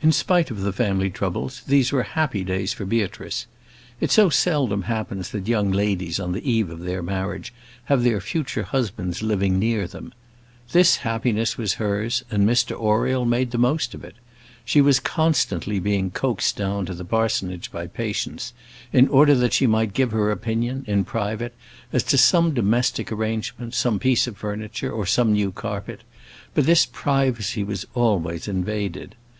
In 0.00 0.12
spite 0.12 0.50
of 0.50 0.60
the 0.60 0.72
family 0.72 1.10
troubles, 1.10 1.62
these 1.66 1.92
were 1.92 2.02
happy 2.02 2.42
days 2.42 2.72
for 2.72 2.84
Beatrice. 2.84 3.46
It 4.00 4.10
so 4.10 4.30
seldom 4.30 4.82
happens 4.82 5.30
that 5.30 5.46
young 5.46 5.70
ladies 5.70 6.18
on 6.18 6.32
the 6.32 6.48
eve 6.48 6.70
of 6.70 6.80
their 6.80 7.02
marriage 7.02 7.52
have 7.84 8.02
their 8.02 8.20
future 8.20 8.64
husbands 8.64 9.22
living 9.22 9.58
near 9.60 9.86
them. 9.86 10.12
This 10.72 10.98
happiness 10.98 11.56
was 11.56 11.74
hers, 11.74 12.24
and 12.30 12.48
Mr 12.48 12.72
Oriel 12.76 13.24
made 13.24 13.52
the 13.52 13.58
most 13.58 13.94
of 13.94 14.04
it. 14.04 14.14
She 14.64 14.80
was 14.80 14.98
constantly 15.00 15.78
being 15.80 16.10
coaxed 16.10 16.56
down 16.56 16.84
to 16.86 16.94
the 16.94 17.04
parsonage 17.04 17.70
by 17.70 17.86
Patience, 17.88 18.52
in 18.92 19.08
order 19.08 19.34
that 19.36 19.52
she 19.52 19.66
might 19.68 19.92
give 19.94 20.10
her 20.12 20.30
opinion, 20.32 20.84
in 20.88 21.04
private, 21.04 21.54
as 21.92 22.02
to 22.04 22.18
some 22.18 22.54
domestic 22.54 23.10
arrangement, 23.12 23.74
some 23.74 23.98
piece 24.00 24.26
of 24.28 24.36
furniture, 24.36 24.90
or 24.90 25.06
some 25.06 25.32
new 25.32 25.50
carpet; 25.52 26.02
but 26.54 26.66
this 26.66 26.86
privacy 26.86 27.62
was 27.62 27.86
always 27.94 28.46
invaded. 28.48 29.16